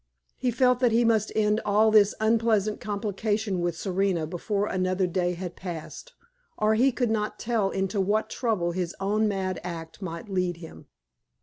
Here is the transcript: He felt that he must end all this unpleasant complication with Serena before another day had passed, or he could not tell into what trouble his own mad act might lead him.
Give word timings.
He 0.35 0.49
felt 0.49 0.79
that 0.79 0.91
he 0.91 1.05
must 1.05 1.31
end 1.35 1.61
all 1.63 1.91
this 1.91 2.15
unpleasant 2.19 2.79
complication 2.79 3.59
with 3.61 3.77
Serena 3.77 4.25
before 4.25 4.65
another 4.65 5.05
day 5.05 5.33
had 5.33 5.55
passed, 5.55 6.13
or 6.57 6.73
he 6.73 6.91
could 6.91 7.11
not 7.11 7.37
tell 7.37 7.69
into 7.69 8.01
what 8.01 8.27
trouble 8.27 8.71
his 8.71 8.95
own 8.99 9.27
mad 9.27 9.59
act 9.63 10.01
might 10.01 10.27
lead 10.27 10.57
him. 10.57 10.87